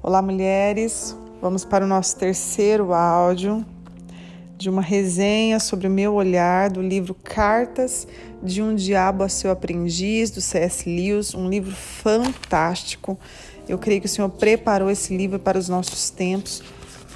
[0.00, 1.16] Olá, mulheres.
[1.42, 3.66] Vamos para o nosso terceiro áudio
[4.56, 8.06] de uma resenha sobre o meu olhar do livro Cartas
[8.40, 10.88] de um Diabo a Seu Aprendiz, do C.S.
[10.88, 13.18] Lewis, um livro fantástico.
[13.68, 16.62] Eu creio que o Senhor preparou esse livro para os nossos tempos,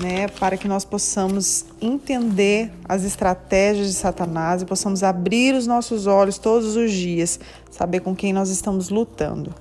[0.01, 6.09] né, para que nós possamos entender as estratégias de Satanás e possamos abrir os nossos
[6.09, 7.39] olhos todos os dias,
[7.71, 9.55] saber com quem nós estamos lutando.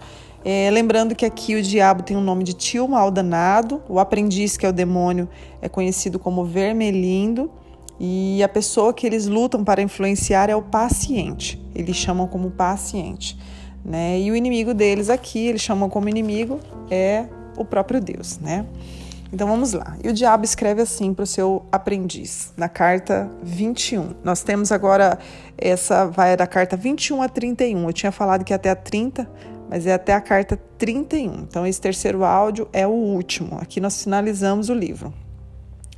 [0.44, 4.58] É, lembrando que aqui o diabo tem o nome de tio mal danado, o aprendiz,
[4.58, 5.30] que é o demônio,
[5.62, 7.52] é conhecido como vermelhindo,
[8.00, 13.38] e a pessoa que eles lutam para influenciar é o paciente, eles chamam como paciente.
[13.86, 14.20] Né?
[14.20, 18.40] E o inimigo deles aqui, eles chamam como inimigo, é o próprio Deus.
[18.40, 18.66] Né?
[19.32, 19.96] Então vamos lá.
[20.04, 24.16] E o diabo escreve assim para o seu aprendiz, na carta 21.
[24.24, 25.18] Nós temos agora,
[25.58, 27.86] essa vai da carta 21 a 31.
[27.86, 29.30] Eu tinha falado que até a 30,
[29.72, 31.44] mas é até a carta 31.
[31.44, 33.58] Então, esse terceiro áudio é o último.
[33.58, 35.14] Aqui nós finalizamos o livro.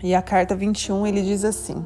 [0.04, 1.84] E a carta 21 ele diz assim: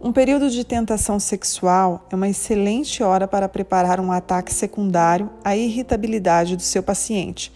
[0.00, 5.56] Um período de tentação sexual é uma excelente hora para preparar um ataque secundário à
[5.56, 7.52] irritabilidade do seu paciente.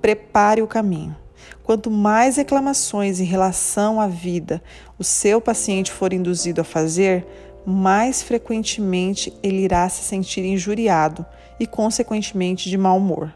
[0.00, 1.14] Prepare o caminho.
[1.62, 4.62] Quanto mais reclamações em relação à vida
[4.98, 7.26] o seu paciente for induzido a fazer,
[7.66, 11.26] mais frequentemente ele irá se sentir injuriado
[11.60, 13.32] e, consequentemente, de mau humor.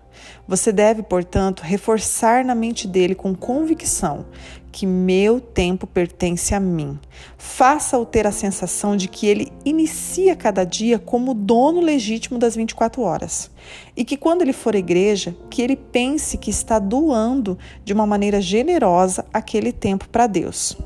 [0.49, 4.25] Você deve, portanto, reforçar na mente dele com convicção
[4.73, 6.99] que meu tempo pertence a mim.
[7.39, 13.01] Faça-o ter a sensação de que ele inicia cada dia como dono legítimo das 24
[13.03, 13.53] horas.
[13.97, 18.05] E que quando ele for à igreja, que ele pense que está doando de uma
[18.05, 20.77] maneira generosa aquele tempo para Deus.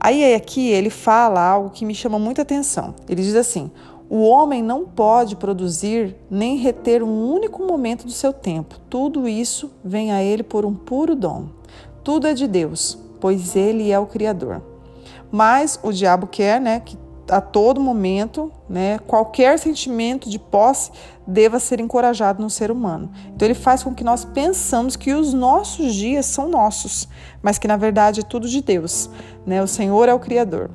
[0.00, 2.94] Aí aqui ele fala algo que me chama muita atenção.
[3.08, 3.70] Ele diz assim:
[4.08, 8.78] o homem não pode produzir nem reter um único momento do seu tempo.
[8.88, 11.48] Tudo isso vem a ele por um puro dom.
[12.04, 14.62] Tudo é de Deus, pois ele é o criador.
[15.30, 16.96] Mas o diabo quer, né, que
[17.28, 20.92] a todo momento, né, qualquer sentimento de posse
[21.26, 23.10] deva ser encorajado no ser humano.
[23.34, 27.08] Então ele faz com que nós pensamos que os nossos dias são nossos,
[27.42, 29.10] mas que na verdade é tudo de Deus,
[29.44, 29.60] né?
[29.60, 30.70] O Senhor é o criador.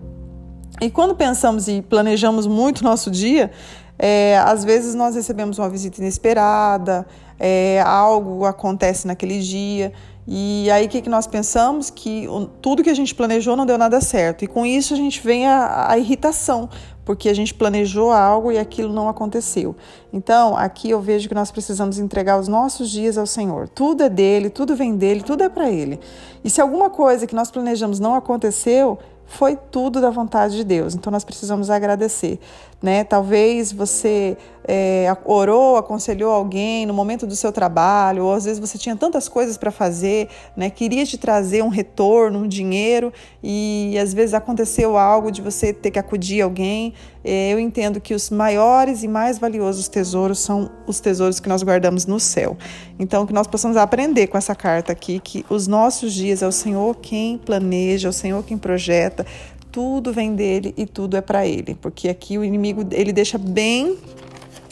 [0.81, 3.52] E quando pensamos e planejamos muito nosso dia,
[4.00, 7.06] é, às vezes nós recebemos uma visita inesperada,
[7.40, 9.94] é, algo acontece naquele dia.
[10.28, 11.91] E aí o que, que nós pensamos?
[11.91, 12.28] Que
[12.64, 14.44] tudo que a gente planejou não deu nada certo.
[14.44, 16.68] E com isso a gente vem a, a irritação,
[17.06, 19.75] porque a gente planejou algo e aquilo não aconteceu.
[20.12, 23.70] Então, aqui eu vejo que nós precisamos entregar os nossos dias ao Senhor.
[23.70, 26.00] Tudo é dele, tudo vem dele, tudo é para ele.
[26.44, 28.97] E se alguma coisa que nós planejamos não aconteceu,
[29.31, 30.94] foi tudo da vontade de Deus.
[30.94, 32.38] Então nós precisamos agradecer,
[32.81, 33.03] né?
[33.03, 34.38] Talvez você
[34.68, 39.28] é, orou, aconselhou alguém no momento do seu trabalho, ou às vezes você tinha tantas
[39.28, 40.69] coisas para fazer, né?
[40.69, 45.91] Queria te trazer um retorno, um dinheiro, e às vezes aconteceu algo de você ter
[45.91, 46.94] que acudir alguém.
[47.24, 51.62] É, eu entendo que os maiores e mais valiosos tesouros são os tesouros que nós
[51.62, 52.58] guardamos no céu.
[52.97, 56.52] Então que nós possamos aprender com essa carta aqui que os nossos dias é o
[56.52, 59.25] Senhor quem planeja, é o Senhor quem projeta,
[59.72, 63.98] tudo vem dele e tudo é para ele, porque aqui o inimigo ele deixa bem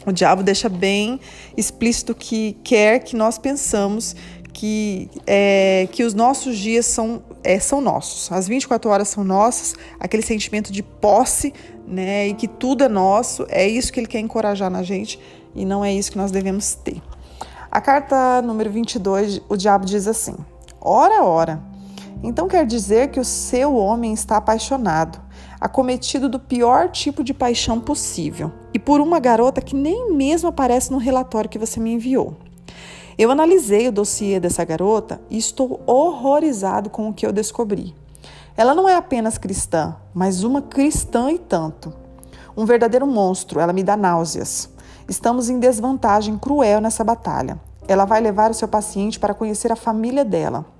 [0.06, 1.20] o diabo deixa bem
[1.56, 4.16] explícito que quer que nós pensamos
[4.52, 9.74] que, é, que os nossos dias são, é, são nossos, as 24 horas são nossas,
[9.98, 11.54] aquele sentimento de posse,
[11.86, 15.18] né, e que tudo é nosso, é isso que ele quer encorajar na gente
[15.54, 17.00] e não é isso que nós devemos ter.
[17.70, 20.34] A carta número 22, o diabo diz assim:
[20.80, 21.62] Ora, ora,
[22.22, 25.18] então quer dizer que o seu homem está apaixonado,
[25.58, 30.92] acometido do pior tipo de paixão possível, e por uma garota que nem mesmo aparece
[30.92, 32.36] no relatório que você me enviou.
[33.16, 37.94] Eu analisei o dossiê dessa garota e estou horrorizado com o que eu descobri.
[38.56, 41.92] Ela não é apenas cristã, mas uma cristã e tanto.
[42.56, 44.68] Um verdadeiro monstro, ela me dá náuseas.
[45.08, 47.58] Estamos em desvantagem cruel nessa batalha.
[47.88, 50.79] Ela vai levar o seu paciente para conhecer a família dela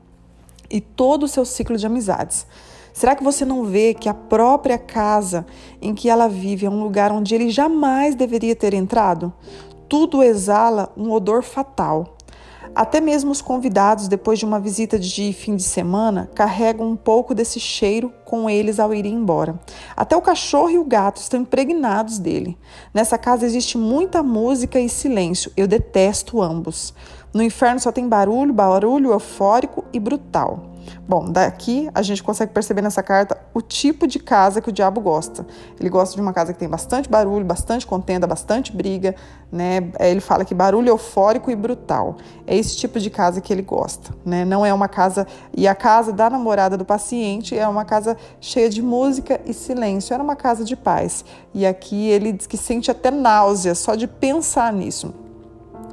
[0.71, 2.47] e todo o seu ciclo de amizades.
[2.93, 5.47] Será que você não vê que a própria casa
[5.81, 9.33] em que ela vive é um lugar onde ele jamais deveria ter entrado?
[9.89, 12.17] Tudo exala um odor fatal.
[12.73, 17.35] Até mesmo os convidados, depois de uma visita de fim de semana, carregam um pouco
[17.35, 19.59] desse cheiro com eles ao ir embora.
[19.97, 22.57] Até o cachorro e o gato estão impregnados dele.
[22.95, 25.51] Nessa casa existe muita música e silêncio.
[25.57, 26.95] Eu detesto ambos.
[27.33, 30.71] No inferno só tem barulho, barulho eufórico e brutal.
[31.07, 35.01] Bom, daqui a gente consegue perceber nessa carta o tipo de casa que o diabo
[35.01, 35.47] gosta.
[35.79, 39.15] Ele gosta de uma casa que tem bastante barulho, bastante contenda, bastante briga,
[39.51, 39.91] né?
[39.99, 42.17] É, ele fala que barulho eufórico e brutal.
[42.47, 44.45] É esse tipo de casa que ele gosta, né?
[44.45, 48.69] Não é uma casa e a casa da namorada do paciente é uma casa cheia
[48.69, 50.15] de música e silêncio.
[50.15, 51.25] Era uma casa de paz.
[51.53, 55.13] E aqui ele diz que sente até náusea só de pensar nisso.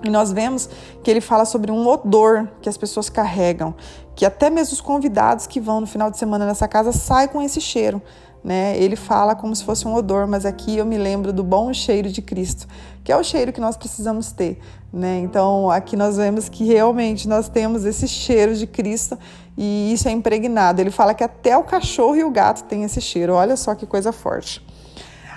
[0.04, 0.70] E nós vemos
[1.04, 3.74] que ele fala sobre um odor que as pessoas carregam,
[4.16, 7.42] que até mesmo os convidados que vão no final de semana nessa casa saem com
[7.42, 8.02] esse cheiro.
[8.44, 8.78] Né?
[8.78, 12.10] Ele fala como se fosse um odor, mas aqui eu me lembro do bom cheiro
[12.10, 12.68] de Cristo,
[13.04, 14.60] que é o cheiro que nós precisamos ter.
[14.94, 15.20] Né?
[15.20, 19.18] Então aqui nós vemos que realmente nós temos esse cheiro de Cristo
[19.58, 20.80] e isso é impregnado.
[20.80, 23.34] Ele fala que até o cachorro e o gato têm esse cheiro.
[23.34, 24.66] Olha só que coisa forte.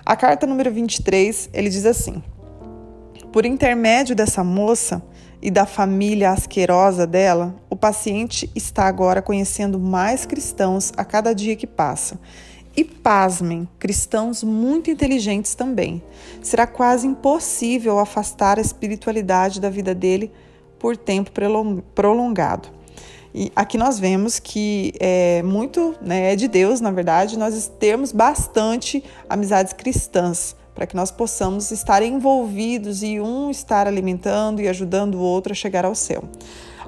[0.04, 2.22] A carta número 23, ele diz assim:
[3.32, 5.02] por intermédio dessa moça
[5.40, 11.56] e da família asquerosa dela, o paciente está agora conhecendo mais cristãos a cada dia
[11.56, 12.20] que passa.
[12.76, 16.02] E pasmem, cristãos muito inteligentes também.
[16.42, 20.30] Será quase impossível afastar a espiritualidade da vida dele
[20.78, 21.30] por tempo
[21.94, 22.68] prolongado.
[23.34, 28.12] E aqui nós vemos que é muito, né, é de Deus, na verdade, nós temos
[28.12, 35.16] bastante amizades cristãs para que nós possamos estar envolvidos e um estar alimentando e ajudando
[35.16, 36.24] o outro a chegar ao céu.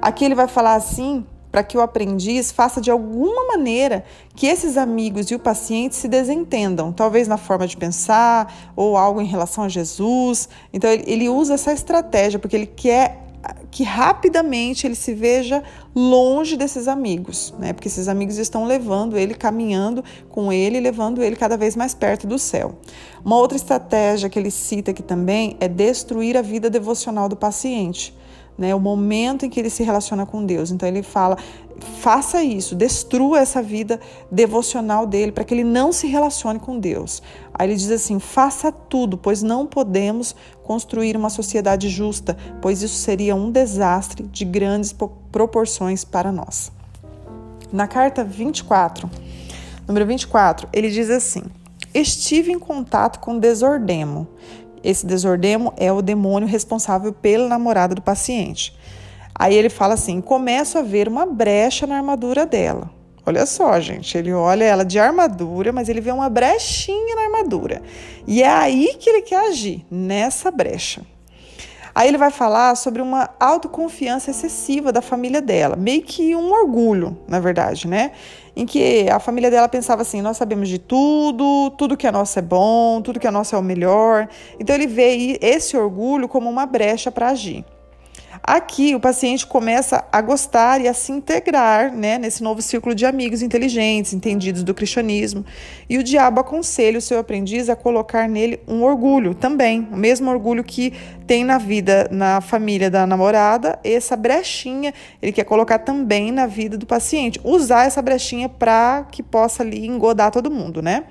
[0.01, 4.03] Aqui ele vai falar assim para que o aprendiz faça de alguma maneira
[4.35, 9.21] que esses amigos e o paciente se desentendam, talvez na forma de pensar ou algo
[9.21, 10.49] em relação a Jesus.
[10.73, 13.22] Então ele usa essa estratégia porque ele quer
[13.69, 15.63] que rapidamente ele se veja
[15.95, 17.73] longe desses amigos, né?
[17.73, 22.27] Porque esses amigos estão levando ele, caminhando com ele, levando ele cada vez mais perto
[22.27, 22.75] do céu.
[23.23, 28.15] Uma outra estratégia que ele cita aqui também é destruir a vida devocional do paciente
[28.57, 28.73] né?
[28.73, 30.71] O momento em que ele se relaciona com Deus.
[30.71, 31.37] Então ele fala:
[31.99, 33.99] faça isso, destrua essa vida
[34.31, 37.21] devocional dele para que ele não se relacione com Deus.
[37.53, 42.95] Aí ele diz assim: faça tudo, pois não podemos construir uma sociedade justa, pois isso
[42.95, 44.95] seria um desastre de grandes
[45.31, 46.71] proporções para nós.
[47.71, 49.09] Na carta 24,
[49.87, 51.43] número 24, ele diz assim:
[51.93, 54.27] Estive em contato com desordemo
[54.83, 58.75] esse desordemo é o demônio responsável pela namorada do paciente.
[59.33, 62.89] Aí ele fala assim: começa a ver uma brecha na armadura dela.
[63.25, 67.81] Olha só, gente, ele olha ela de armadura, mas ele vê uma brechinha na armadura.
[68.27, 71.01] E é aí que ele quer agir, nessa brecha.
[71.95, 77.17] Aí ele vai falar sobre uma autoconfiança excessiva da família dela, meio que um orgulho,
[77.27, 78.11] na verdade, né?
[78.55, 82.37] Em que a família dela pensava assim: nós sabemos de tudo, tudo que é nosso
[82.39, 84.27] é bom, tudo que é nosso é o melhor.
[84.59, 87.63] Então ele vê esse orgulho como uma brecha para agir.
[88.45, 93.05] Aqui o paciente começa a gostar e a se integrar né, nesse novo círculo de
[93.05, 95.45] amigos inteligentes, entendidos do cristianismo.
[95.89, 100.29] E o diabo aconselha o seu aprendiz a colocar nele um orgulho também, o mesmo
[100.29, 100.91] orgulho que
[101.25, 106.77] tem na vida, na família da namorada, essa brechinha ele quer colocar também na vida
[106.77, 107.39] do paciente.
[107.45, 111.05] Usar essa brechinha para que possa ali engodar todo mundo, né?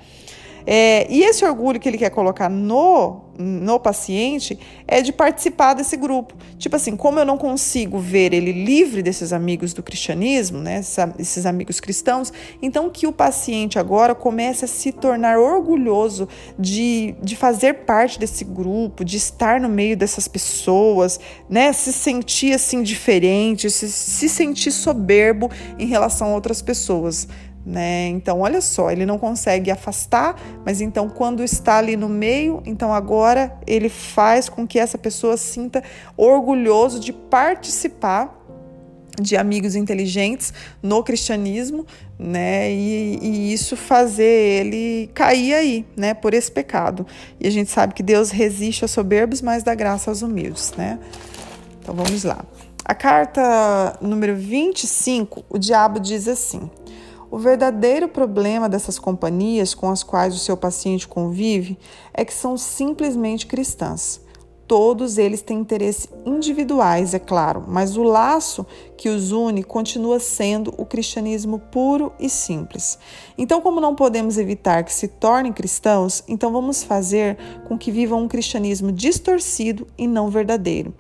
[0.67, 5.97] É, e esse orgulho que ele quer colocar no, no paciente é de participar desse
[5.97, 6.35] grupo.
[6.59, 10.81] Tipo assim, como eu não consigo ver ele livre desses amigos do cristianismo, né,
[11.19, 17.37] esses amigos cristãos, então que o paciente agora comece a se tornar orgulhoso de, de
[17.37, 21.19] fazer parte desse grupo, de estar no meio dessas pessoas,
[21.49, 27.29] né, se sentir assim diferente, se, se sentir soberbo em relação a outras pessoas.
[27.65, 28.09] Né?
[28.09, 32.93] Então, olha só, ele não consegue afastar, mas então quando está ali no meio, então
[32.93, 35.83] agora ele faz com que essa pessoa sinta
[36.17, 38.43] orgulhoso de participar
[39.21, 40.53] de amigos inteligentes
[40.83, 41.87] no cristianismo,
[42.19, 42.73] né?
[42.73, 46.15] E, e, isso fazer ele cair aí, né?
[46.15, 47.07] Por esse pecado.
[47.39, 50.99] E a gente sabe que Deus resiste aos soberbos, mas dá graça aos humildes, né?
[51.81, 52.45] Então vamos lá.
[52.85, 56.71] A carta número 25, o diabo diz assim:
[57.33, 61.79] o verdadeiro problema dessas companhias com as quais o seu paciente convive
[62.13, 64.21] é que são simplesmente cristãs.
[64.69, 68.67] Todos eles têm interesses individuais, é claro, mas o laço
[68.99, 72.99] que os une continua sendo o cristianismo puro e simples.
[73.39, 78.21] Então, como não podemos evitar que se tornem cristãos, então vamos fazer com que vivam
[78.23, 80.95] um cristianismo distorcido e não verdadeiro.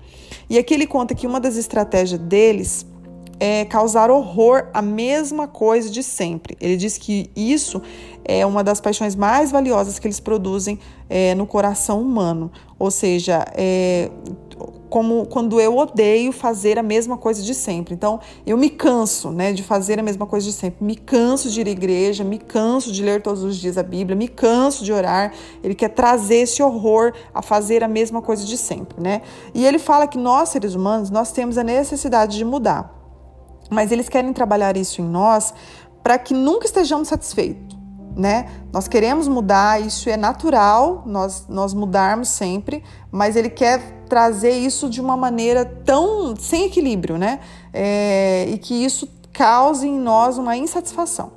[0.48, 2.86] E aqui ele conta que uma das estratégias deles
[3.42, 6.56] é, causar horror à mesma coisa de sempre.
[6.61, 7.82] Ele diz que isso
[8.25, 10.78] é uma das paixões mais valiosas que eles produzem
[11.11, 12.52] é, no coração humano.
[12.78, 14.12] Ou seja, é,
[14.88, 17.92] como quando eu odeio fazer a mesma coisa de sempre.
[17.92, 20.84] Então, eu me canso, né, de fazer a mesma coisa de sempre.
[20.84, 24.14] Me canso de ir à igreja, me canso de ler todos os dias a Bíblia,
[24.14, 25.32] me canso de orar.
[25.64, 29.20] Ele quer trazer esse horror a fazer a mesma coisa de sempre, né?
[29.52, 33.01] E ele fala que nós, seres humanos, nós temos a necessidade de mudar.
[33.71, 35.54] Mas eles querem trabalhar isso em nós
[36.02, 37.83] para que nunca estejamos satisfeitos
[38.16, 38.47] né?
[38.73, 44.88] Nós queremos mudar, isso é natural, nós, nós mudarmos sempre, mas ele quer trazer isso
[44.88, 47.40] de uma maneira tão sem equilíbrio, né?
[47.73, 51.33] É, e que isso cause em nós uma insatisfação.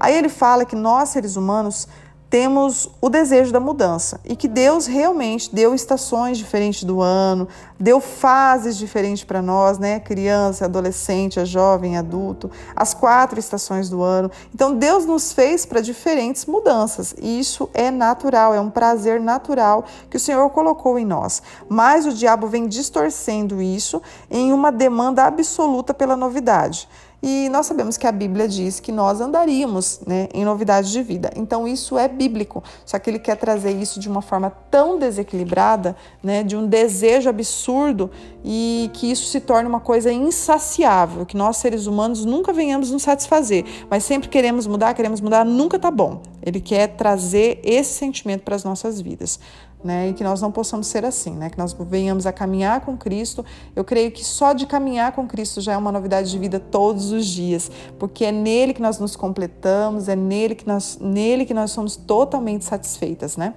[0.00, 1.86] Aí ele fala que nós, seres humanos,
[2.34, 7.46] temos o desejo da mudança e que Deus realmente deu estações diferentes do ano,
[7.78, 10.00] deu fases diferentes para nós, né?
[10.00, 14.32] Criança, adolescente, jovem, adulto, as quatro estações do ano.
[14.52, 19.84] Então Deus nos fez para diferentes mudanças e isso é natural, é um prazer natural
[20.10, 21.40] que o Senhor colocou em nós.
[21.68, 26.88] Mas o diabo vem distorcendo isso em uma demanda absoluta pela novidade.
[27.26, 31.30] E nós sabemos que a Bíblia diz que nós andaríamos né, em novidade de vida.
[31.34, 32.62] Então isso é bíblico.
[32.84, 37.30] Só que ele quer trazer isso de uma forma tão desequilibrada, né, de um desejo
[37.30, 38.10] absurdo
[38.44, 43.02] e que isso se torne uma coisa insaciável, que nós seres humanos nunca venhamos nos
[43.02, 46.20] satisfazer, mas sempre queremos mudar, queremos mudar, nunca tá bom.
[46.42, 49.40] Ele quer trazer esse sentimento para as nossas vidas
[49.84, 50.08] né?
[50.08, 51.50] E que nós não possamos ser assim, né?
[51.50, 53.44] Que nós venhamos a caminhar com Cristo.
[53.76, 57.12] Eu creio que só de caminhar com Cristo já é uma novidade de vida todos
[57.12, 61.52] os dias, porque é nele que nós nos completamos, é nele que nós, nele que
[61.52, 63.54] nós somos totalmente satisfeitas, né?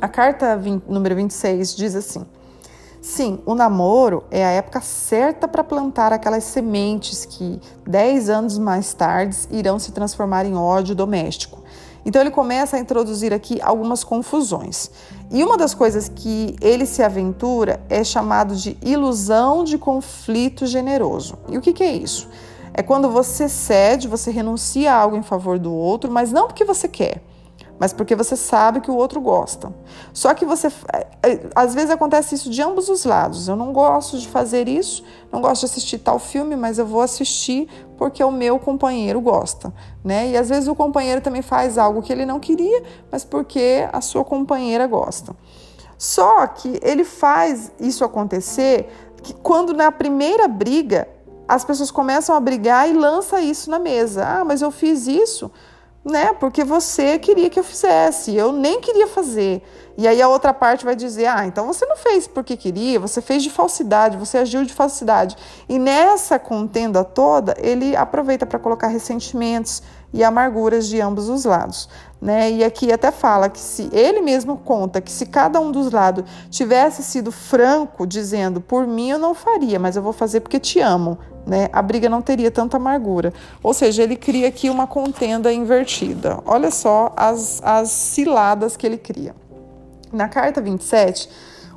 [0.00, 2.26] A carta 20, número 26 diz assim:
[3.00, 8.94] Sim, o namoro é a época certa para plantar aquelas sementes que, dez anos mais
[8.94, 11.63] tarde, irão se transformar em ódio doméstico.
[12.04, 14.90] Então ele começa a introduzir aqui algumas confusões.
[15.30, 21.38] E uma das coisas que ele se aventura é chamado de ilusão de conflito generoso.
[21.48, 22.28] E o que, que é isso?
[22.72, 26.64] É quando você cede, você renuncia a algo em favor do outro, mas não porque
[26.64, 27.22] você quer
[27.78, 29.72] mas porque você sabe que o outro gosta.
[30.12, 33.48] Só que você, é, é, às vezes acontece isso de ambos os lados.
[33.48, 37.00] Eu não gosto de fazer isso, não gosto de assistir tal filme, mas eu vou
[37.00, 40.30] assistir porque o meu companheiro gosta, né?
[40.30, 44.00] E às vezes o companheiro também faz algo que ele não queria, mas porque a
[44.00, 45.34] sua companheira gosta.
[45.98, 48.88] Só que ele faz isso acontecer
[49.22, 51.08] que quando na primeira briga
[51.46, 54.24] as pessoas começam a brigar e lança isso na mesa.
[54.24, 55.50] Ah, mas eu fiz isso
[56.04, 56.34] né?
[56.34, 59.62] Porque você queria que eu fizesse, eu nem queria fazer.
[59.96, 63.22] E aí a outra parte vai dizer: "Ah, então você não fez porque queria, você
[63.22, 65.36] fez de falsidade, você agiu de falsidade".
[65.68, 69.82] E nessa contenda toda, ele aproveita para colocar ressentimentos
[70.12, 71.88] e amarguras de ambos os lados,
[72.20, 72.50] né?
[72.50, 76.24] E aqui até fala que se ele mesmo conta que se cada um dos lados
[76.50, 80.80] tivesse sido franco dizendo: "Por mim eu não faria, mas eu vou fazer porque te
[80.80, 83.32] amo", né, a briga não teria tanta amargura.
[83.62, 86.40] Ou seja, ele cria aqui uma contenda invertida.
[86.46, 89.34] Olha só as, as ciladas que ele cria.
[90.12, 91.28] Na carta 27,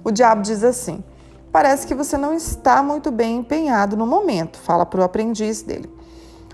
[0.03, 1.03] o diabo diz assim:
[1.51, 5.96] Parece que você não está muito bem empenhado no momento, fala para o aprendiz dele.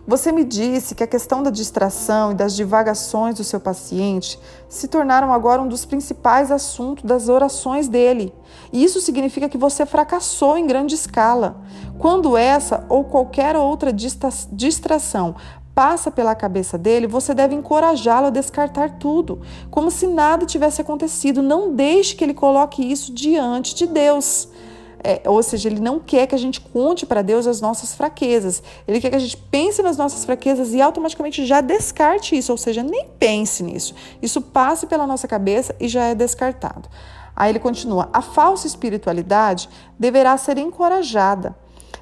[0.05, 4.89] Você me disse que a questão da distração e das divagações do seu paciente se
[4.89, 8.33] tornaram agora um dos principais assuntos das orações dele.
[8.73, 11.61] E isso significa que você fracassou em grande escala.
[11.97, 15.35] Quando essa ou qualquer outra distração
[15.73, 19.41] passa pela cabeça dele, você deve encorajá-lo a descartar tudo,
[19.71, 21.41] como se nada tivesse acontecido.
[21.41, 24.49] Não deixe que ele coloque isso diante de Deus.
[25.03, 28.63] É, ou seja, ele não quer que a gente conte para Deus as nossas fraquezas.
[28.87, 32.57] Ele quer que a gente pense nas nossas fraquezas e automaticamente já descarte isso, ou
[32.57, 33.93] seja, nem pense nisso.
[34.21, 36.87] Isso passe pela nossa cabeça e já é descartado.
[37.35, 39.69] Aí ele continua: a falsa espiritualidade
[39.99, 41.53] deverá ser encorajada.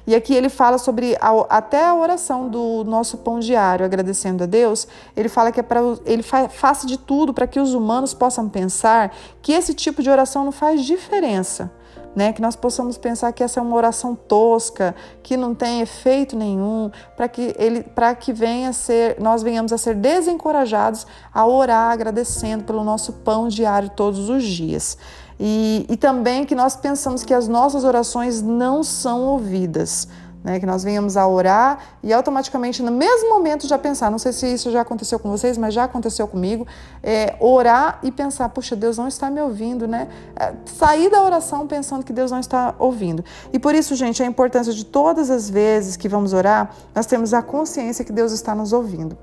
[0.06, 4.46] E aqui ele fala sobre a, até a oração do nosso pão diário, agradecendo a
[4.46, 4.86] Deus.
[5.16, 8.48] Ele fala que é para ele fa, faça de tudo para que os humanos possam
[8.48, 11.70] pensar que esse tipo de oração não faz diferença
[12.14, 12.32] né?
[12.32, 16.90] Que nós possamos pensar que essa é uma oração tosca, que não tem efeito nenhum,
[17.16, 22.64] para que ele, para que venha ser, nós venhamos a ser desencorajados a orar agradecendo
[22.64, 24.96] pelo nosso pão diário todos os dias.
[25.40, 30.06] E, e também que nós pensamos que as nossas orações não são ouvidas.
[30.42, 34.32] Né, que nós venhamos a orar e automaticamente no mesmo momento já pensar, não sei
[34.32, 36.66] se isso já aconteceu com vocês, mas já aconteceu comigo,
[37.00, 40.08] é, orar e pensar, puxa, Deus não está me ouvindo, né?
[40.34, 43.24] É, sair da oração pensando que Deus não está ouvindo.
[43.52, 47.32] E por isso, gente, a importância de todas as vezes que vamos orar, nós temos
[47.32, 49.16] a consciência que Deus está nos ouvindo.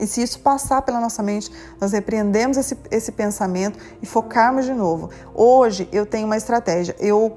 [0.00, 4.72] E se isso passar pela nossa mente, nós repreendemos esse, esse pensamento e focarmos de
[4.72, 5.10] novo.
[5.34, 6.96] Hoje eu tenho uma estratégia.
[6.98, 7.30] Eu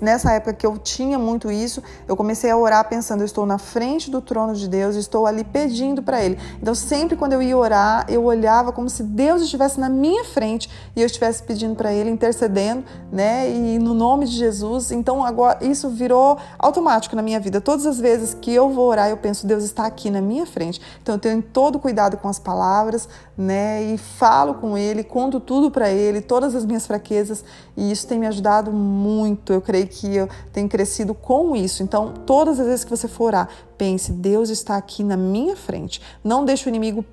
[0.00, 3.58] nessa época que eu tinha muito isso, eu comecei a orar pensando, eu estou na
[3.58, 6.38] frente do trono de Deus, estou ali pedindo para Ele.
[6.60, 10.68] Então, sempre quando eu ia orar, eu olhava como se Deus estivesse na minha frente
[10.94, 13.50] e eu estivesse pedindo para Ele, intercedendo, né?
[13.50, 14.90] E no nome de Jesus.
[14.90, 17.60] Então, agora isso virou automático na minha vida.
[17.60, 20.80] Todas as vezes que eu vou orar, eu penso, Deus está aqui na minha frente.
[21.02, 23.82] Então, eu tenho todo cuidado com as palavras, né?
[23.82, 27.44] E falo com Ele, conto tudo para Ele, todas as minhas fraquezas,
[27.76, 31.82] e isso tem me ajudado muito eu creio que eu tenho crescido com isso.
[31.82, 36.00] Então, todas as vezes que você for orar, pense: Deus está aqui na minha frente.
[36.22, 37.04] Não deixe o inimigo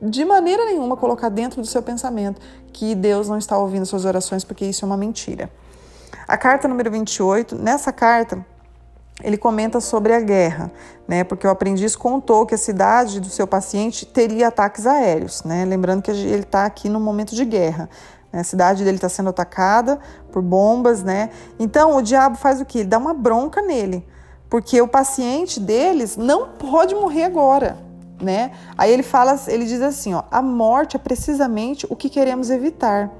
[0.00, 2.40] de maneira nenhuma colocar dentro do seu pensamento
[2.72, 5.50] que Deus não está ouvindo suas orações, porque isso é uma mentira.
[6.26, 8.44] A carta número 28, nessa carta,
[9.22, 10.70] ele comenta sobre a guerra,
[11.06, 11.22] né?
[11.22, 15.64] Porque o aprendiz contou que a cidade do seu paciente teria ataques aéreos, né?
[15.64, 17.88] Lembrando que ele está aqui no momento de guerra.
[18.32, 18.40] Né?
[18.40, 20.00] A cidade dele está sendo atacada
[20.32, 21.30] por bombas, né?
[21.58, 22.80] Então o diabo faz o que?
[22.80, 24.04] Ele dá uma bronca nele,
[24.48, 27.76] porque o paciente deles não pode morrer agora,
[28.20, 28.52] né?
[28.76, 33.10] Aí ele fala, ele diz assim, ó, a morte é precisamente o que queremos evitar.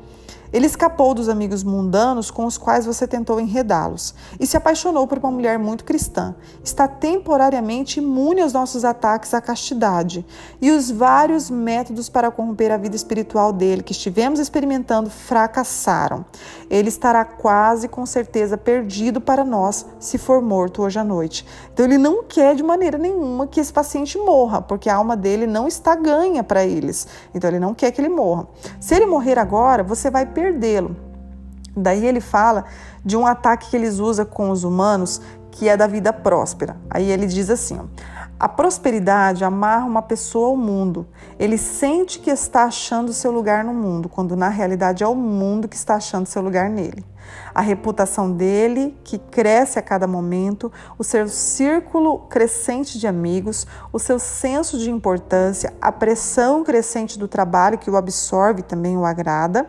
[0.52, 5.18] Ele escapou dos amigos mundanos com os quais você tentou enredá-los e se apaixonou por
[5.18, 6.34] uma mulher muito cristã.
[6.62, 10.26] Está temporariamente imune aos nossos ataques à castidade
[10.60, 16.22] e os vários métodos para corromper a vida espiritual dele que estivemos experimentando fracassaram.
[16.68, 21.46] Ele estará quase com certeza perdido para nós se for morto hoje à noite.
[21.72, 25.46] Então ele não quer de maneira nenhuma que esse paciente morra, porque a alma dele
[25.46, 27.08] não está ganha para eles.
[27.34, 28.46] Então ele não quer que ele morra.
[28.78, 30.96] Se ele morrer agora, você vai perder perdê-lo.
[31.76, 32.64] Daí ele fala
[33.04, 35.20] de um ataque que eles usam com os humanos,
[35.52, 36.76] que é da vida próspera.
[36.90, 37.84] Aí ele diz assim: ó,
[38.38, 41.06] a prosperidade amarra uma pessoa ao mundo.
[41.38, 45.68] Ele sente que está achando seu lugar no mundo, quando na realidade é o mundo
[45.68, 47.04] que está achando seu lugar nele.
[47.54, 53.98] A reputação dele, que cresce a cada momento, o seu círculo crescente de amigos, o
[53.98, 59.66] seu senso de importância, a pressão crescente do trabalho que o absorve também o agrada,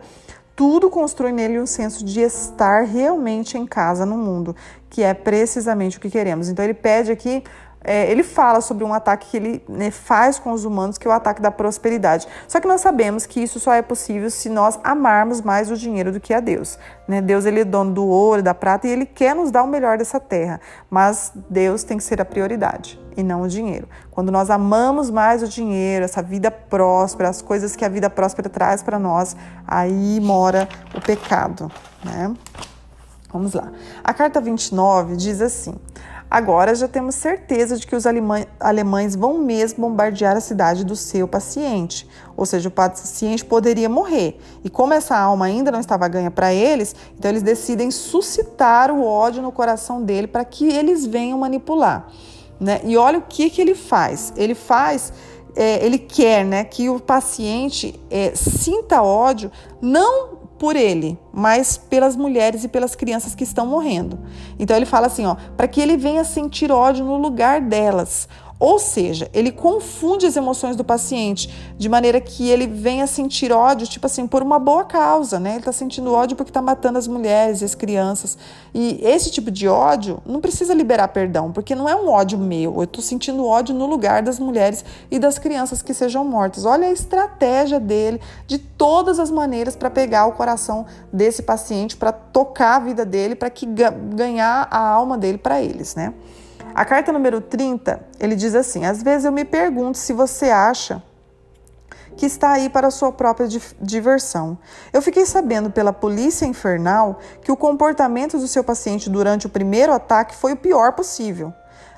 [0.56, 4.54] tudo constrói nele um senso de estar realmente em casa no mundo,
[4.88, 6.48] que é precisamente o que queremos.
[6.48, 7.42] Então ele pede aqui
[7.84, 11.10] é, ele fala sobre um ataque que ele né, faz com os humanos, que é
[11.10, 12.26] o ataque da prosperidade.
[12.48, 16.10] Só que nós sabemos que isso só é possível se nós amarmos mais o dinheiro
[16.10, 16.78] do que a Deus.
[17.06, 17.20] Né?
[17.20, 19.98] Deus ele é dono do ouro, da prata e ele quer nos dar o melhor
[19.98, 23.86] dessa terra, mas Deus tem que ser a prioridade e não o dinheiro.
[24.10, 28.48] Quando nós amamos mais o dinheiro, essa vida próspera, as coisas que a vida próspera
[28.48, 31.70] traz para nós, aí mora o pecado.
[32.02, 32.34] Né?
[33.32, 33.70] Vamos lá.
[34.02, 35.74] A carta 29 diz assim.
[36.30, 38.04] Agora já temos certeza de que os
[38.58, 44.40] alemães vão mesmo bombardear a cidade do seu paciente, ou seja, o paciente poderia morrer.
[44.64, 49.04] E como essa alma ainda não estava ganha para eles, então eles decidem suscitar o
[49.04, 52.08] ódio no coração dele para que eles venham manipular.
[52.58, 52.80] Né?
[52.84, 54.32] E olha o que, que ele faz.
[54.36, 55.12] Ele faz
[55.56, 62.16] é, ele quer né, que o paciente é, sinta ódio não por ele, mas pelas
[62.16, 64.18] mulheres e pelas crianças que estão morrendo.
[64.58, 68.28] Então ele fala assim, ó, para que ele venha sentir ódio no lugar delas.
[68.58, 73.86] Ou seja, ele confunde as emoções do paciente de maneira que ele venha sentir ódio,
[73.86, 75.50] tipo assim, por uma boa causa, né?
[75.50, 78.38] Ele está sentindo ódio porque está matando as mulheres e as crianças.
[78.72, 82.76] E esse tipo de ódio não precisa liberar perdão, porque não é um ódio meu.
[82.76, 86.64] Eu estou sentindo ódio no lugar das mulheres e das crianças que sejam mortas.
[86.64, 92.12] Olha a estratégia dele de todas as maneiras para pegar o coração desse paciente, para
[92.12, 96.14] tocar a vida dele, para que ganhar a alma dele para eles, né?
[96.74, 101.00] A carta número 30, ele diz assim: Às vezes eu me pergunto se você acha
[102.16, 103.48] que está aí para sua própria
[103.80, 104.58] diversão.
[104.92, 109.92] Eu fiquei sabendo pela polícia infernal que o comportamento do seu paciente durante o primeiro
[109.92, 111.52] ataque foi o pior possível.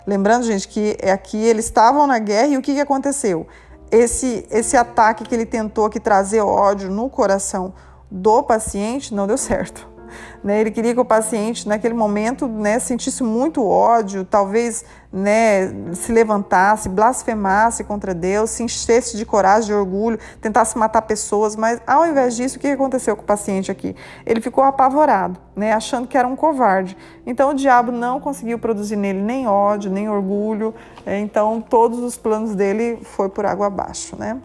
[0.07, 3.47] Lembrando, gente, que aqui eles estavam na guerra e o que, que aconteceu?
[3.91, 7.73] Esse, esse ataque que ele tentou aqui trazer ódio no coração
[8.11, 9.96] do paciente não deu certo.
[10.47, 10.61] Né?
[10.61, 16.89] Ele queria que o paciente, naquele momento, né, sentisse muito ódio, talvez né, se levantasse,
[16.89, 22.37] blasfemasse contra Deus, se enchesse de coragem, de orgulho, tentasse matar pessoas, mas ao invés
[22.37, 23.97] disso, o que aconteceu com o paciente aqui?
[24.25, 26.97] Ele ficou apavorado, né, achando que era um covarde.
[27.27, 30.73] Então o diabo não conseguiu produzir nele nem ódio, nem orgulho,
[31.05, 34.41] é, então todos os planos dele foi por água abaixo, né?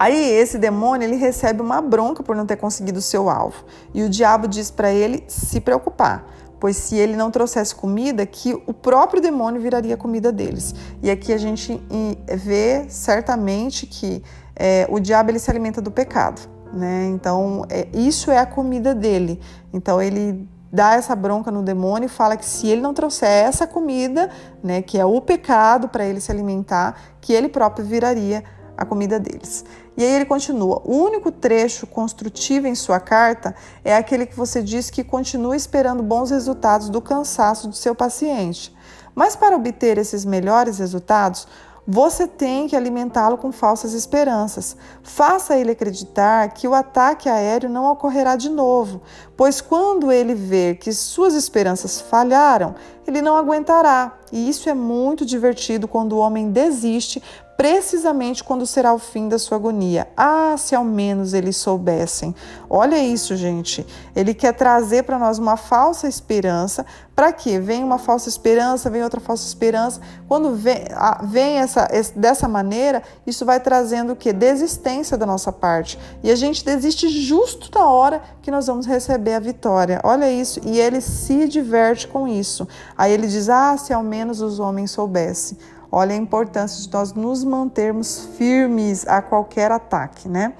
[0.00, 3.64] Aí esse demônio ele recebe uma bronca por não ter conseguido o seu alvo.
[3.92, 6.24] E o diabo diz para ele se preocupar,
[6.60, 10.72] pois se ele não trouxesse comida, que o próprio demônio viraria comida deles.
[11.02, 11.82] E aqui a gente
[12.28, 14.22] vê certamente que
[14.54, 16.48] é, o diabo ele se alimenta do pecado.
[16.72, 17.06] Né?
[17.06, 19.40] Então, é, isso é a comida dele.
[19.72, 23.66] Então, ele dá essa bronca no demônio e fala que se ele não trouxer essa
[23.66, 24.30] comida,
[24.62, 28.44] né, que é o pecado para ele se alimentar, que ele próprio viraria
[28.78, 29.64] a comida deles.
[29.96, 34.62] E aí ele continua: o único trecho construtivo em sua carta é aquele que você
[34.62, 38.72] diz que continua esperando bons resultados do cansaço do seu paciente.
[39.14, 41.48] Mas para obter esses melhores resultados,
[41.90, 44.76] você tem que alimentá-lo com falsas esperanças.
[45.02, 49.00] Faça ele acreditar que o ataque aéreo não ocorrerá de novo,
[49.34, 52.74] pois quando ele ver que suas esperanças falharam,
[53.06, 54.18] ele não aguentará.
[54.30, 57.22] E isso é muito divertido quando o homem desiste
[57.58, 60.06] precisamente quando será o fim da sua agonia.
[60.16, 62.32] Ah, se ao menos eles soubessem.
[62.70, 63.84] Olha isso, gente.
[64.14, 66.86] Ele quer trazer para nós uma falsa esperança.
[67.16, 67.58] Para quê?
[67.58, 70.00] Vem uma falsa esperança, vem outra falsa esperança.
[70.28, 70.84] Quando vem,
[71.24, 74.32] vem essa, dessa maneira, isso vai trazendo o que?
[74.32, 75.98] Desistência da nossa parte.
[76.22, 80.00] E a gente desiste justo na hora que nós vamos receber a vitória.
[80.04, 80.60] Olha isso.
[80.64, 82.68] E ele se diverte com isso.
[82.96, 85.58] Aí ele diz: Ah, se ao menos os homens soubessem.
[85.90, 90.54] Olha a importância de nós nos mantermos firmes a qualquer ataque, né?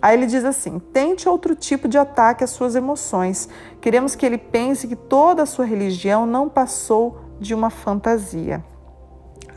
[0.00, 3.48] Aí ele diz assim: tente outro tipo de ataque às suas emoções.
[3.80, 8.62] Queremos que ele pense que toda a sua religião não passou de uma fantasia.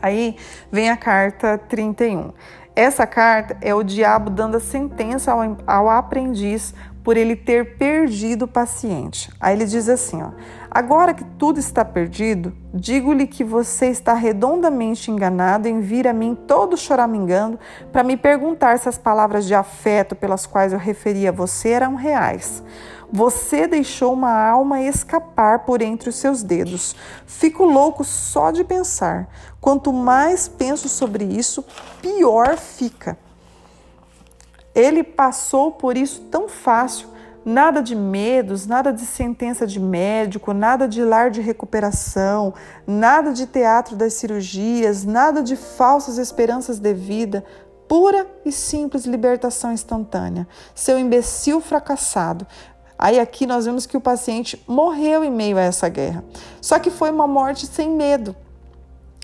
[0.00, 0.36] Aí
[0.72, 2.32] vem a carta 31.
[2.74, 8.44] Essa carta é o diabo dando a sentença ao, ao aprendiz por ele ter perdido
[8.44, 9.30] o paciente.
[9.40, 10.30] Aí ele diz assim: ó,
[10.70, 16.34] agora que tudo está perdido, digo-lhe que você está redondamente enganado em vir a mim
[16.34, 17.58] todo choramingando
[17.92, 21.94] para me perguntar se as palavras de afeto pelas quais eu referi a você eram
[21.94, 22.62] reais.
[23.10, 26.94] Você deixou uma alma escapar por entre os seus dedos.
[27.26, 29.28] Fico louco só de pensar.
[29.62, 31.64] Quanto mais penso sobre isso,
[32.02, 33.16] pior fica.
[34.78, 37.08] Ele passou por isso tão fácil.
[37.44, 42.54] Nada de medos, nada de sentença de médico, nada de lar de recuperação,
[42.86, 47.44] nada de teatro das cirurgias, nada de falsas esperanças de vida,
[47.88, 50.46] pura e simples libertação instantânea.
[50.74, 52.46] Seu imbecil fracassado,
[52.98, 56.24] Aí aqui nós vemos que o paciente morreu em meio a essa guerra.
[56.60, 58.34] Só que foi uma morte sem medo.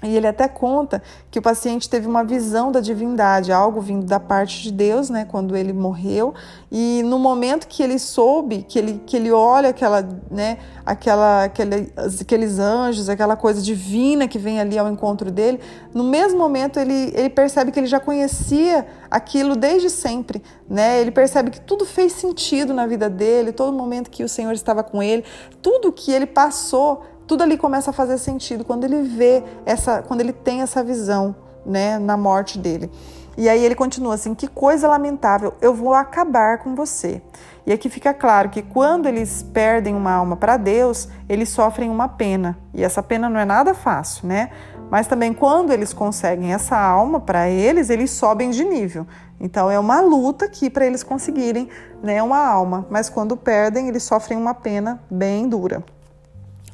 [0.05, 4.21] E ele até conta que o paciente teve uma visão da divindade, algo vindo da
[4.21, 6.35] parte de Deus, né, quando ele morreu.
[6.71, 11.93] E no momento que ele soube, que ele, que ele olha aquela, né, aquela, aquele,
[12.21, 15.61] aqueles anjos, aquela coisa divina que vem ali ao encontro dele,
[15.95, 21.01] no mesmo momento ele, ele percebe que ele já conhecia aquilo desde sempre, né?
[21.01, 24.83] Ele percebe que tudo fez sentido na vida dele, todo momento que o Senhor estava
[24.83, 25.25] com ele,
[25.63, 30.21] tudo que ele passou tudo ali começa a fazer sentido quando ele vê essa, quando
[30.21, 31.35] ele tem essa visão,
[31.65, 32.91] né, na morte dele.
[33.37, 37.21] E aí ele continua assim: que coisa lamentável, eu vou acabar com você.
[37.67, 42.09] E aqui fica claro que quando eles perdem uma alma para Deus, eles sofrem uma
[42.09, 42.59] pena.
[42.75, 44.51] E essa pena não é nada fácil, né?
[44.91, 49.07] Mas também quando eles conseguem essa alma para eles, eles sobem de nível.
[49.41, 51.69] Então é uma luta aqui para eles conseguirem
[52.03, 52.87] né, uma alma.
[52.91, 55.83] Mas quando perdem, eles sofrem uma pena bem dura.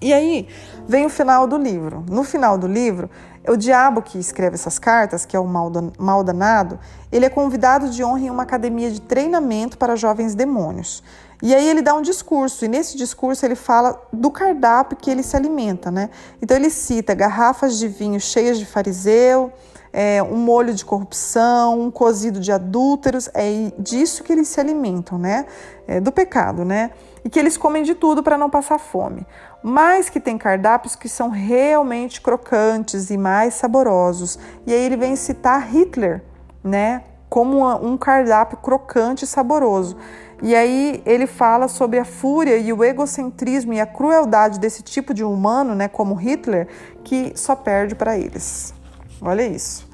[0.00, 0.48] E aí
[0.88, 2.04] vem o final do livro.
[2.08, 3.10] No final do livro,
[3.46, 6.78] o diabo que escreve essas cartas, que é o mal danado,
[7.12, 11.02] ele é convidado de honra em uma academia de treinamento para jovens demônios.
[11.42, 15.22] E aí ele dá um discurso, e nesse discurso ele fala do cardápio que ele
[15.22, 16.10] se alimenta, né?
[16.40, 19.50] Então ele cita garrafas de vinho cheias de fariseu,
[19.90, 25.18] é, um molho de corrupção, um cozido de adúlteros, é disso que eles se alimentam,
[25.18, 25.46] né?
[25.88, 26.90] É, do pecado, né?
[27.24, 29.26] E que eles comem de tudo para não passar fome
[29.62, 34.38] mas que tem cardápios que são realmente crocantes e mais saborosos.
[34.66, 36.22] E aí ele vem citar Hitler,
[36.62, 39.96] né, como um cardápio crocante e saboroso.
[40.42, 45.12] E aí ele fala sobre a fúria e o egocentrismo e a crueldade desse tipo
[45.12, 46.66] de humano, né, como Hitler,
[47.04, 48.72] que só perde para eles.
[49.20, 49.88] Olha isso.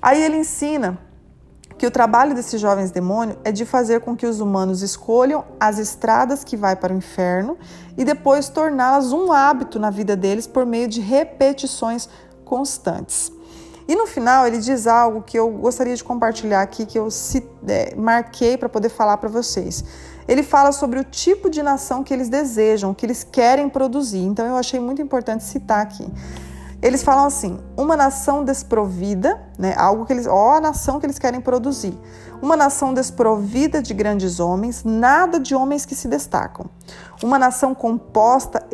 [0.00, 0.98] Aí ele ensina
[1.82, 5.78] que o trabalho desses jovens demônios é de fazer com que os humanos escolham as
[5.78, 7.58] estradas que vai para o inferno
[7.98, 12.08] e depois torná-las um hábito na vida deles por meio de repetições
[12.44, 13.32] constantes.
[13.88, 17.08] E no final ele diz algo que eu gostaria de compartilhar aqui, que eu
[17.66, 19.84] é, marquei para poder falar para vocês.
[20.28, 24.22] Ele fala sobre o tipo de nação que eles desejam, que eles querem produzir.
[24.22, 26.06] Então eu achei muito importante citar aqui.
[26.82, 31.18] Eles falam assim: uma nação desprovida, né, algo que eles, ó, a nação que eles
[31.18, 31.96] querem produzir.
[32.42, 36.66] Uma nação desprovida de grandes homens, nada de homens que se destacam.
[37.22, 38.66] Uma nação composta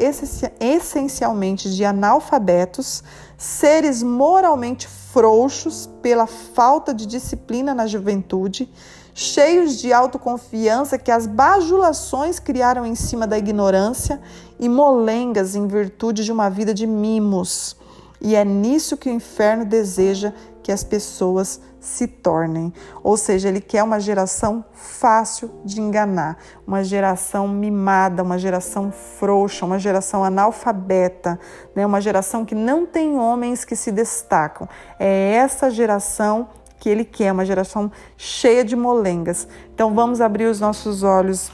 [0.58, 3.04] essencialmente de analfabetos,
[3.36, 8.72] seres moralmente frouxos pela falta de disciplina na juventude,
[9.12, 14.18] cheios de autoconfiança que as bajulações criaram em cima da ignorância
[14.58, 17.76] e molengas em virtude de uma vida de mimos.
[18.20, 22.72] E é nisso que o inferno deseja que as pessoas se tornem.
[23.02, 29.64] Ou seja, ele quer uma geração fácil de enganar, uma geração mimada, uma geração frouxa,
[29.64, 31.38] uma geração analfabeta,
[31.74, 31.86] né?
[31.86, 34.68] uma geração que não tem homens que se destacam.
[34.98, 39.48] É essa geração que ele quer, uma geração cheia de molengas.
[39.74, 41.50] Então vamos abrir os nossos olhos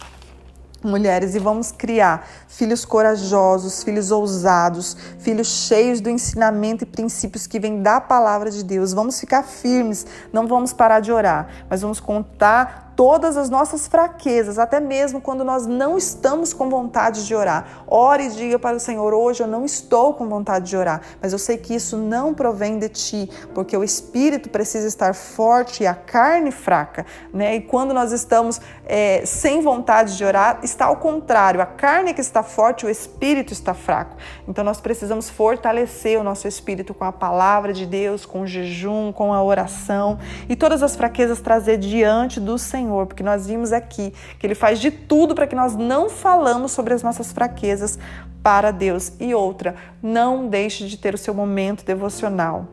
[0.84, 7.58] mulheres, e vamos criar filhos corajosos, filhos ousados, filhos cheios do ensinamento e princípios que
[7.58, 8.92] vêm da palavra de Deus.
[8.92, 14.58] Vamos ficar firmes, não vamos parar de orar, mas vamos contar todas as nossas fraquezas,
[14.58, 17.84] até mesmo quando nós não estamos com vontade de orar.
[17.86, 21.32] Ore e diga para o Senhor: hoje eu não estou com vontade de orar, mas
[21.32, 25.86] eu sei que isso não provém de ti, porque o espírito precisa estar forte e
[25.86, 27.56] a carne fraca, né?
[27.56, 32.20] E quando nós estamos é, sem vontade de orar, está ao contrário, a carne que
[32.20, 34.16] está forte, o espírito está fraco.
[34.46, 39.12] Então nós precisamos fortalecer o nosso espírito com a palavra de Deus, com o jejum,
[39.12, 40.18] com a oração
[40.48, 44.78] e todas as fraquezas trazer diante do Senhor porque nós vimos aqui que Ele faz
[44.78, 47.98] de tudo para que nós não falamos sobre as nossas fraquezas
[48.42, 49.12] para Deus.
[49.18, 52.68] E outra, não deixe de ter o seu momento devocional.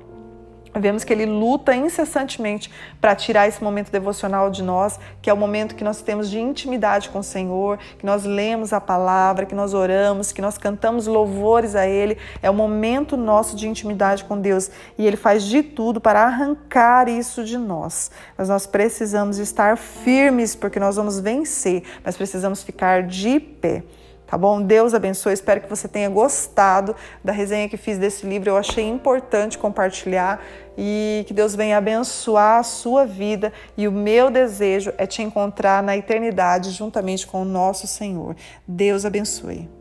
[0.73, 5.37] Vemos que ele luta incessantemente para tirar esse momento devocional de nós, que é o
[5.37, 9.53] momento que nós temos de intimidade com o Senhor, que nós lemos a palavra, que
[9.53, 12.17] nós oramos, que nós cantamos louvores a Ele.
[12.41, 17.09] É o momento nosso de intimidade com Deus e Ele faz de tudo para arrancar
[17.09, 18.09] isso de nós.
[18.37, 23.83] Mas nós precisamos estar firmes porque nós vamos vencer, mas precisamos ficar de pé.
[24.31, 24.61] Tá bom?
[24.61, 25.33] Deus abençoe.
[25.33, 28.49] Espero que você tenha gostado da resenha que fiz desse livro.
[28.49, 30.41] Eu achei importante compartilhar
[30.77, 33.51] e que Deus venha abençoar a sua vida.
[33.75, 38.33] E o meu desejo é te encontrar na eternidade juntamente com o nosso Senhor.
[38.65, 39.80] Deus abençoe.